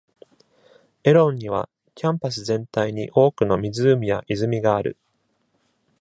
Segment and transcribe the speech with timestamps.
[1.03, 4.97] エロンにはキャンパス全体に多くの湖や泉がある。